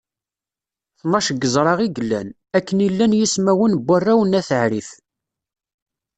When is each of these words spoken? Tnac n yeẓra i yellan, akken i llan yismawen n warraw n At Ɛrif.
Tnac 0.99 1.27
n 1.31 1.37
yeẓra 1.41 1.73
i 1.85 1.87
yellan, 1.95 2.27
akken 2.57 2.83
i 2.85 2.87
llan 2.91 3.17
yismawen 3.19 3.73
n 3.77 3.81
warraw 3.85 4.21
n 4.23 4.37
At 4.39 4.49
Ɛrif. 4.61 4.89